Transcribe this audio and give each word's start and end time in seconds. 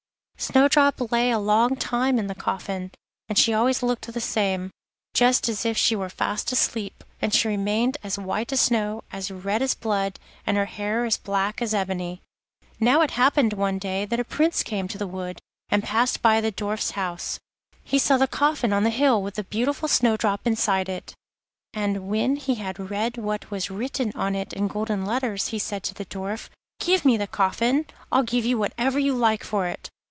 Snowdrop 0.43 1.11
lay 1.11 1.29
a 1.29 1.37
long 1.37 1.75
time 1.75 2.17
in 2.17 2.25
the 2.25 2.33
coffin, 2.33 2.89
and 3.29 3.37
she 3.37 3.53
always 3.53 3.83
looked 3.83 4.11
the 4.11 4.19
same, 4.19 4.71
just 5.13 5.47
as 5.47 5.65
if 5.67 5.77
she 5.77 5.95
were 5.95 6.09
fast 6.09 6.51
asleep, 6.51 7.03
and 7.21 7.31
she 7.31 7.47
remained 7.47 7.95
as 8.01 8.17
white 8.17 8.51
as 8.51 8.61
snow, 8.61 9.03
as 9.11 9.29
red 9.29 9.61
as 9.61 9.75
blood, 9.75 10.19
and 10.47 10.57
her 10.57 10.65
hair 10.65 11.05
as 11.05 11.15
black 11.15 11.61
as 11.61 11.75
ebony. 11.75 12.23
Now 12.79 13.01
it 13.01 13.11
happened 13.11 13.53
one 13.53 13.77
day 13.77 14.03
that 14.05 14.19
a 14.19 14.23
Prince 14.23 14.63
came 14.63 14.87
to 14.87 14.97
the 14.97 15.05
wood 15.05 15.37
and 15.69 15.83
passed 15.83 16.23
by 16.23 16.41
the 16.41 16.49
Dwarfs' 16.49 16.91
house. 16.97 17.39
He 17.83 17.99
saw 17.99 18.17
the 18.17 18.25
coffin 18.27 18.73
on 18.73 18.83
the 18.83 18.89
hill, 18.89 19.21
with 19.21 19.35
the 19.35 19.43
beautiful 19.43 19.87
Snowdrop 19.87 20.47
inside 20.47 20.89
it, 20.89 21.13
and 21.71 22.07
when 22.09 22.37
he 22.37 22.55
had 22.55 22.89
read 22.89 23.15
what 23.17 23.51
was 23.51 23.69
written 23.69 24.11
on 24.15 24.33
it 24.33 24.53
in 24.53 24.67
golden 24.67 25.05
letters, 25.05 25.49
he 25.49 25.59
said 25.59 25.83
to 25.83 25.93
the 25.93 26.05
Dwarf: 26.05 26.49
'Give 26.79 27.05
me 27.05 27.15
the 27.15 27.27
coffin. 27.27 27.85
I'll 28.11 28.23
give 28.23 28.43
you 28.43 28.57
whatever 28.57 28.97
you 28.97 29.13
like 29.13 29.43
for 29.43 29.67
it. 29.67 29.87